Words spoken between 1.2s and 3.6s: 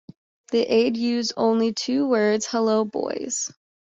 only two words: Hello boys.